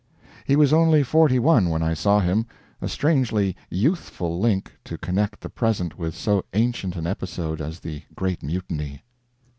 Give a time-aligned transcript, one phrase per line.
[0.45, 2.47] He was only forty one when I saw him,
[2.81, 8.01] a strangely youthful link to connect the present with so ancient an episode as the
[8.15, 9.03] Great Mutiny.